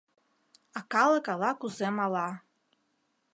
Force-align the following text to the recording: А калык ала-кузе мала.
А 0.77 0.79
калык 0.93 1.25
ала-кузе 1.33 1.87
мала. 1.99 2.27